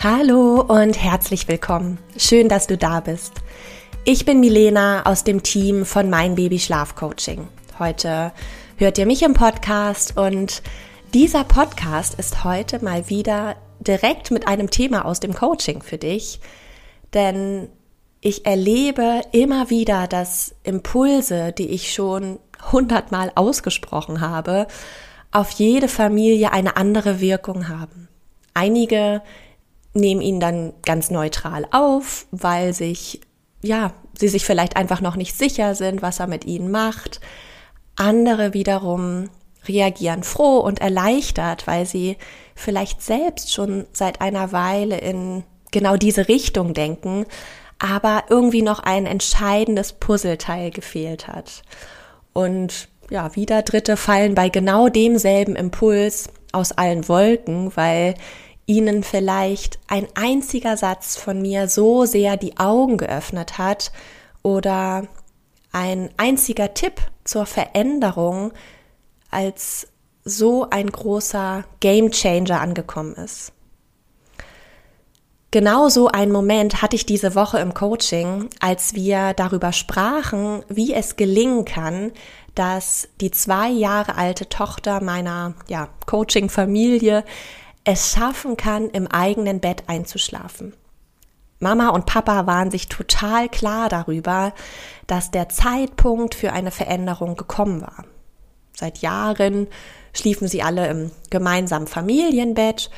[0.00, 1.98] Hallo und herzlich willkommen.
[2.16, 3.32] Schön, dass du da bist.
[4.04, 7.48] Ich bin Milena aus dem Team von Mein Baby Schlaf Coaching.
[7.80, 8.30] Heute
[8.76, 10.62] hört ihr mich im Podcast und
[11.14, 16.38] dieser Podcast ist heute mal wieder direkt mit einem Thema aus dem Coaching für dich,
[17.12, 17.68] denn
[18.20, 22.38] ich erlebe immer wieder, dass Impulse, die ich schon
[22.70, 24.68] hundertmal ausgesprochen habe,
[25.32, 28.06] auf jede Familie eine andere Wirkung haben.
[28.54, 29.22] Einige
[29.98, 33.20] nehmen ihn dann ganz neutral auf, weil sich,
[33.62, 37.20] ja, sie sich vielleicht einfach noch nicht sicher sind, was er mit ihnen macht.
[37.96, 39.28] Andere wiederum
[39.66, 42.16] reagieren froh und erleichtert, weil sie
[42.54, 47.26] vielleicht selbst schon seit einer Weile in genau diese Richtung denken,
[47.78, 51.62] aber irgendwie noch ein entscheidendes Puzzleteil gefehlt hat.
[52.32, 58.14] Und ja, wieder Dritte fallen bei genau demselben Impuls aus allen Wolken, weil
[58.68, 63.90] ihnen vielleicht ein einziger Satz von mir so sehr die Augen geöffnet hat
[64.42, 65.08] oder
[65.72, 68.52] ein einziger Tipp zur Veränderung
[69.30, 69.88] als
[70.22, 73.52] so ein großer Game Changer angekommen ist.
[75.50, 80.92] Genau so einen Moment hatte ich diese Woche im Coaching, als wir darüber sprachen, wie
[80.92, 82.12] es gelingen kann,
[82.54, 87.24] dass die zwei Jahre alte Tochter meiner ja, Coaching-Familie
[87.90, 90.74] es schaffen kann, im eigenen Bett einzuschlafen.
[91.58, 94.52] Mama und Papa waren sich total klar darüber,
[95.06, 98.04] dass der Zeitpunkt für eine Veränderung gekommen war.
[98.74, 99.68] Seit Jahren
[100.12, 102.90] schliefen sie alle im gemeinsamen Familienbett,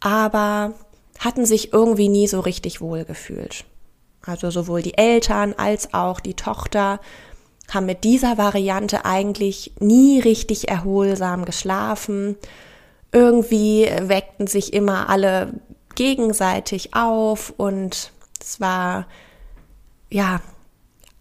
[0.00, 0.74] aber
[1.18, 3.64] hatten sich irgendwie nie so richtig wohl gefühlt.
[4.26, 7.00] Also sowohl die Eltern als auch die Tochter
[7.72, 12.36] haben mit dieser Variante eigentlich nie richtig erholsam geschlafen
[13.14, 15.54] irgendwie weckten sich immer alle
[15.94, 19.06] gegenseitig auf und es war
[20.10, 20.40] ja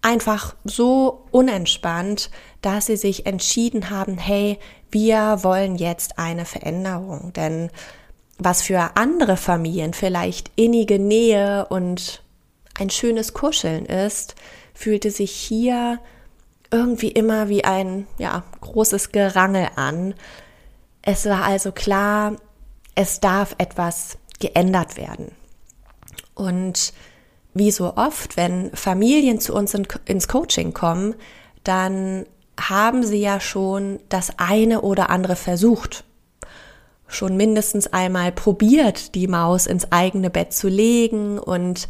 [0.00, 2.30] einfach so unentspannt,
[2.62, 4.58] dass sie sich entschieden haben, hey,
[4.90, 7.70] wir wollen jetzt eine Veränderung, denn
[8.38, 12.22] was für andere Familien vielleicht innige Nähe und
[12.78, 14.34] ein schönes Kuscheln ist,
[14.74, 16.00] fühlte sich hier
[16.70, 20.14] irgendwie immer wie ein ja, großes Gerangel an,
[21.02, 22.36] es war also klar,
[22.94, 25.32] es darf etwas geändert werden.
[26.34, 26.92] Und
[27.54, 31.14] wie so oft, wenn Familien zu uns in, ins Coaching kommen,
[31.64, 32.26] dann
[32.58, 36.04] haben sie ja schon das eine oder andere versucht.
[37.06, 41.88] Schon mindestens einmal probiert, die Maus ins eigene Bett zu legen und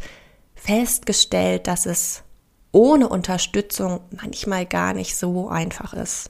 [0.55, 2.23] festgestellt, dass es
[2.71, 6.29] ohne Unterstützung manchmal gar nicht so einfach ist.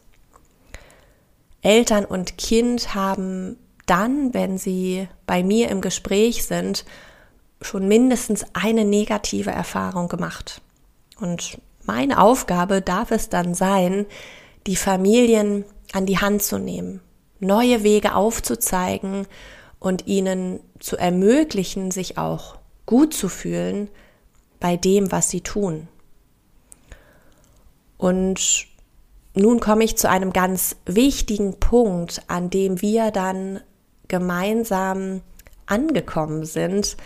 [1.63, 6.85] Eltern und Kind haben dann, wenn sie bei mir im Gespräch sind,
[7.61, 10.61] schon mindestens eine negative Erfahrung gemacht.
[11.19, 14.05] Und meine Aufgabe darf es dann sein,
[14.67, 17.01] die Familien an die Hand zu nehmen,
[17.39, 19.27] neue Wege aufzuzeigen
[19.79, 23.89] und ihnen zu ermöglichen, sich auch gut zu fühlen
[24.59, 25.87] bei dem, was sie tun.
[27.97, 28.67] Und
[29.35, 33.59] nun komme ich zu einem ganz wichtigen Punkt, an dem wir dann
[34.07, 35.21] gemeinsam
[35.65, 36.97] angekommen sind.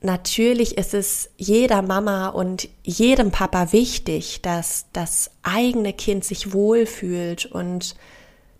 [0.00, 7.46] Natürlich ist es jeder Mama und jedem Papa wichtig, dass das eigene Kind sich wohlfühlt
[7.46, 7.94] und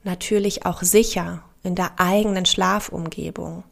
[0.04, 3.64] natürlich auch sicher in der eigenen Schlafumgebung.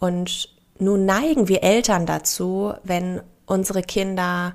[0.00, 4.54] Und nun neigen wir Eltern dazu, wenn unsere Kinder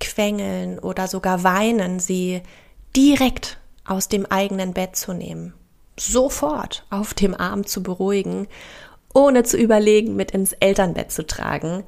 [0.00, 2.42] quengeln oder sogar weinen, sie
[2.96, 5.54] direkt aus dem eigenen Bett zu nehmen,
[5.98, 8.48] sofort auf dem Arm zu beruhigen,
[9.14, 11.84] ohne zu überlegen, mit ins Elternbett zu tragen.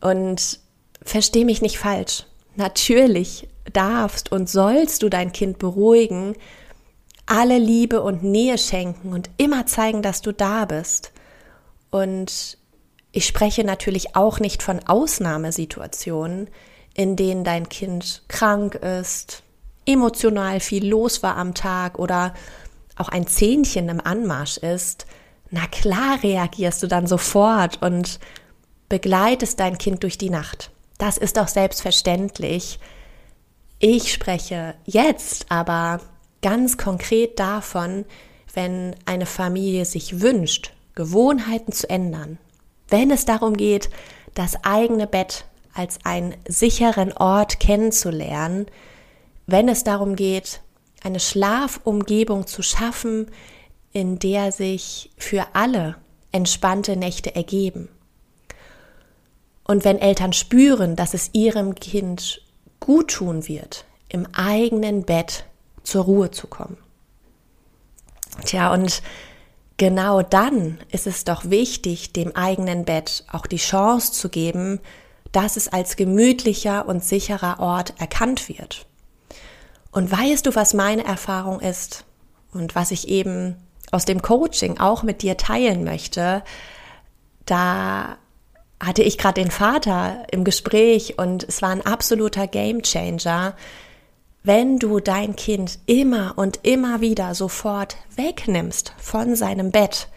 [0.00, 0.60] Und
[1.04, 2.24] versteh mich nicht falsch.
[2.56, 6.34] Natürlich darfst und sollst du dein Kind beruhigen,
[7.26, 11.12] alle Liebe und Nähe schenken und immer zeigen, dass du da bist.
[11.90, 12.58] Und
[13.12, 16.48] ich spreche natürlich auch nicht von Ausnahmesituationen,
[16.94, 19.42] in denen dein Kind krank ist,
[19.86, 22.34] emotional viel los war am Tag oder
[22.96, 25.06] auch ein Zähnchen im Anmarsch ist,
[25.54, 28.18] Na klar reagierst du dann sofort und
[28.88, 30.70] begleitest dein Kind durch die Nacht.
[30.96, 32.78] Das ist doch selbstverständlich.
[33.78, 36.00] Ich spreche jetzt aber
[36.40, 38.04] ganz konkret davon,
[38.54, 42.38] wenn eine Familie sich wünscht, Gewohnheiten zu ändern,
[42.88, 43.90] wenn es darum geht,
[44.34, 45.44] das eigene Bett
[45.74, 48.66] als einen sicheren Ort kennenzulernen,
[49.46, 50.60] wenn es darum geht,
[51.02, 53.30] eine Schlafumgebung zu schaffen,
[53.92, 55.96] in der sich für alle
[56.30, 57.88] entspannte Nächte ergeben.
[59.64, 62.42] Und wenn Eltern spüren, dass es ihrem Kind
[62.80, 65.44] gut tun wird, im eigenen Bett
[65.82, 66.76] zur Ruhe zu kommen.
[68.44, 69.02] Tja, und
[69.76, 74.80] genau dann ist es doch wichtig, dem eigenen Bett auch die Chance zu geben,
[75.32, 78.86] dass es als gemütlicher und sicherer Ort erkannt wird.
[79.92, 82.04] Und weißt du, was meine Erfahrung ist
[82.52, 83.56] und was ich eben
[83.92, 86.42] aus dem Coaching auch mit dir teilen möchte?
[87.44, 88.16] Da
[88.80, 93.54] hatte ich gerade den Vater im Gespräch und es war ein absoluter Gamechanger,
[94.42, 100.08] wenn du dein Kind immer und immer wieder sofort wegnimmst von seinem Bett,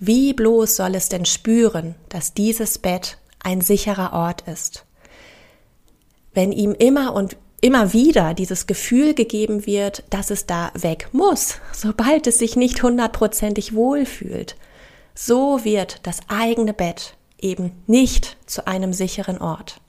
[0.00, 4.86] wie bloß soll es denn spüren, dass dieses Bett ein sicherer Ort ist?
[6.32, 11.56] Wenn ihm immer und immer wieder dieses Gefühl gegeben wird, dass es da weg muss,
[11.72, 14.56] sobald es sich nicht hundertprozentig wohlfühlt,
[15.14, 19.80] so wird das eigene Bett eben nicht zu einem sicheren Ort.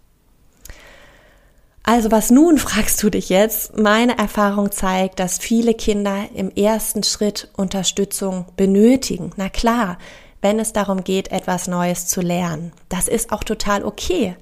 [1.83, 3.77] Also was nun, fragst du dich jetzt?
[3.77, 9.31] Meine Erfahrung zeigt, dass viele Kinder im ersten Schritt Unterstützung benötigen.
[9.35, 9.97] Na klar,
[10.41, 12.71] wenn es darum geht, etwas Neues zu lernen.
[12.89, 14.35] Das ist auch total okay.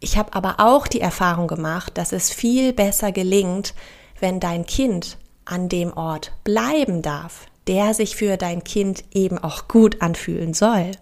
[0.00, 3.74] Ich habe aber auch die Erfahrung gemacht, dass es viel besser gelingt,
[4.20, 9.68] wenn dein Kind an dem Ort bleiben darf, der sich für dein Kind eben auch
[9.68, 10.92] gut anfühlen soll.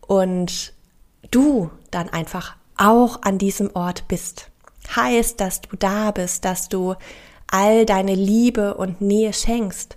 [0.00, 0.72] Und
[1.30, 4.50] du dann einfach auch an diesem Ort bist.
[4.94, 6.94] Heißt, dass du da bist, dass du
[7.50, 9.96] all deine Liebe und Nähe schenkst,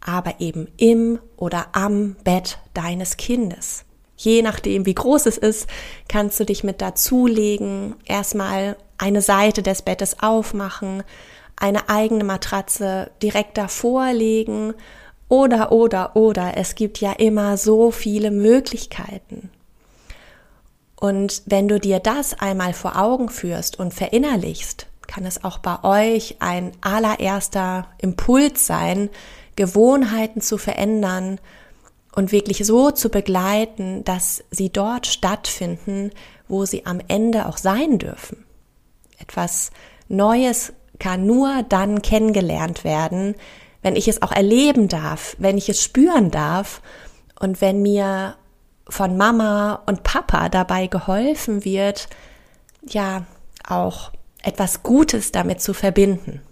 [0.00, 3.84] aber eben im oder am Bett deines Kindes.
[4.24, 5.68] Je nachdem, wie groß es ist,
[6.08, 11.02] kannst du dich mit dazulegen, erstmal eine Seite des Bettes aufmachen,
[11.56, 14.72] eine eigene Matratze direkt davor legen
[15.28, 16.56] oder, oder, oder.
[16.56, 19.50] Es gibt ja immer so viele Möglichkeiten.
[20.98, 25.84] Und wenn du dir das einmal vor Augen führst und verinnerlichst, kann es auch bei
[25.84, 29.10] euch ein allererster Impuls sein,
[29.54, 31.38] Gewohnheiten zu verändern
[32.14, 36.10] und wirklich so zu begleiten, dass sie dort stattfinden,
[36.48, 38.44] wo sie am Ende auch sein dürfen.
[39.18, 39.70] Etwas
[40.08, 43.34] Neues kann nur dann kennengelernt werden,
[43.82, 46.80] wenn ich es auch erleben darf, wenn ich es spüren darf
[47.38, 48.36] und wenn mir
[48.88, 52.08] von Mama und Papa dabei geholfen wird,
[52.86, 53.24] ja,
[53.66, 54.12] auch
[54.42, 56.42] etwas Gutes damit zu verbinden.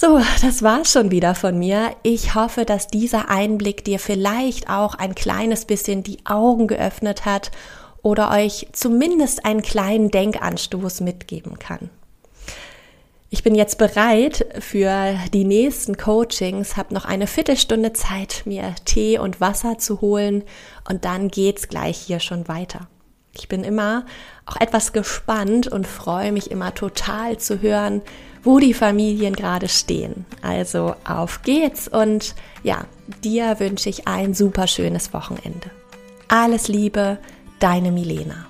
[0.00, 1.90] So, das war's schon wieder von mir.
[2.04, 7.50] Ich hoffe, dass dieser Einblick dir vielleicht auch ein kleines bisschen die Augen geöffnet hat
[8.00, 11.90] oder euch zumindest einen kleinen Denkanstoß mitgeben kann.
[13.30, 19.18] Ich bin jetzt bereit für die nächsten Coachings, habe noch eine Viertelstunde Zeit, mir Tee
[19.18, 20.44] und Wasser zu holen
[20.88, 22.86] und dann geht's gleich hier schon weiter.
[23.38, 24.04] Ich bin immer
[24.46, 28.02] auch etwas gespannt und freue mich immer total zu hören,
[28.42, 30.26] wo die Familien gerade stehen.
[30.42, 32.84] Also auf geht's und ja,
[33.22, 35.70] dir wünsche ich ein super schönes Wochenende.
[36.28, 37.18] Alles Liebe,
[37.58, 38.46] deine Milena.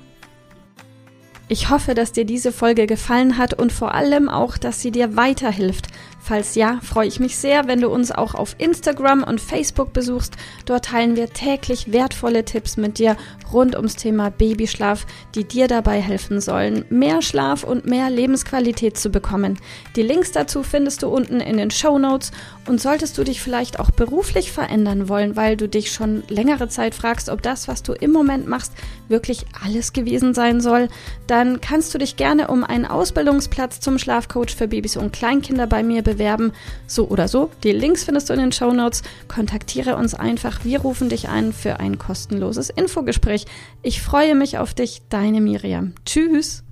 [1.50, 5.16] Ich hoffe, dass dir diese Folge gefallen hat und vor allem auch, dass sie dir
[5.16, 5.88] weiterhilft.
[6.28, 10.34] Falls ja, freue ich mich sehr, wenn du uns auch auf Instagram und Facebook besuchst.
[10.66, 13.16] Dort teilen wir täglich wertvolle Tipps mit dir
[13.50, 19.08] rund ums Thema Babyschlaf, die dir dabei helfen sollen, mehr Schlaf und mehr Lebensqualität zu
[19.08, 19.58] bekommen.
[19.96, 22.30] Die Links dazu findest du unten in den Show Notes
[22.68, 26.94] und solltest du dich vielleicht auch beruflich verändern wollen, weil du dich schon längere Zeit
[26.94, 28.72] fragst, ob das, was du im Moment machst,
[29.08, 30.88] wirklich alles gewesen sein soll,
[31.26, 35.82] dann kannst du dich gerne um einen Ausbildungsplatz zum Schlafcoach für Babys und Kleinkinder bei
[35.82, 36.52] mir bewerben.
[36.86, 37.50] So oder so.
[37.62, 39.02] Die Links findest du in den Show Notes.
[39.28, 40.64] Kontaktiere uns einfach.
[40.64, 43.46] Wir rufen dich ein für ein kostenloses Infogespräch.
[43.82, 45.94] Ich freue mich auf dich, deine Miriam.
[46.04, 46.64] Tschüss.